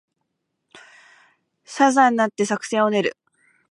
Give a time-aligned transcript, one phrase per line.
[1.63, 3.15] 車座になって作戦を練る